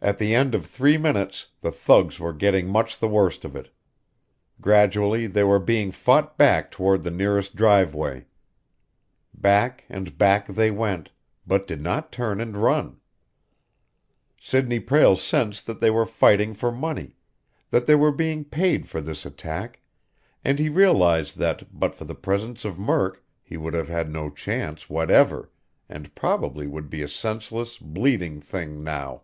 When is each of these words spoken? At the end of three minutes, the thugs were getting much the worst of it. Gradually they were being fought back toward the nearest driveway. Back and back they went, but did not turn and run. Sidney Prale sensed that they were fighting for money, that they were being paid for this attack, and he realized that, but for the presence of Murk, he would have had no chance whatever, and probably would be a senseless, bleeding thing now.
At 0.00 0.18
the 0.18 0.32
end 0.32 0.54
of 0.54 0.64
three 0.64 0.96
minutes, 0.96 1.48
the 1.60 1.72
thugs 1.72 2.20
were 2.20 2.32
getting 2.32 2.68
much 2.68 3.00
the 3.00 3.08
worst 3.08 3.44
of 3.44 3.56
it. 3.56 3.68
Gradually 4.60 5.26
they 5.26 5.42
were 5.42 5.58
being 5.58 5.90
fought 5.90 6.38
back 6.38 6.70
toward 6.70 7.02
the 7.02 7.10
nearest 7.10 7.56
driveway. 7.56 8.26
Back 9.34 9.82
and 9.88 10.16
back 10.16 10.46
they 10.46 10.70
went, 10.70 11.10
but 11.48 11.66
did 11.66 11.82
not 11.82 12.12
turn 12.12 12.40
and 12.40 12.56
run. 12.56 13.00
Sidney 14.40 14.78
Prale 14.78 15.16
sensed 15.16 15.66
that 15.66 15.80
they 15.80 15.90
were 15.90 16.06
fighting 16.06 16.54
for 16.54 16.70
money, 16.70 17.16
that 17.70 17.86
they 17.86 17.96
were 17.96 18.12
being 18.12 18.44
paid 18.44 18.88
for 18.88 19.00
this 19.00 19.26
attack, 19.26 19.80
and 20.44 20.60
he 20.60 20.68
realized 20.68 21.38
that, 21.38 21.76
but 21.76 21.92
for 21.96 22.04
the 22.04 22.14
presence 22.14 22.64
of 22.64 22.78
Murk, 22.78 23.24
he 23.42 23.56
would 23.56 23.74
have 23.74 23.88
had 23.88 24.12
no 24.12 24.30
chance 24.30 24.88
whatever, 24.88 25.50
and 25.88 26.14
probably 26.14 26.68
would 26.68 26.88
be 26.88 27.02
a 27.02 27.08
senseless, 27.08 27.78
bleeding 27.78 28.40
thing 28.40 28.84
now. 28.84 29.22